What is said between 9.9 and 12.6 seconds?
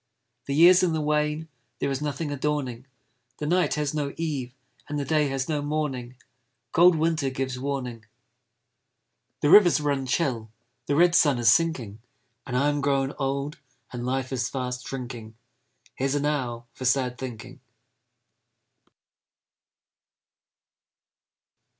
chill, The red sun is sinking, And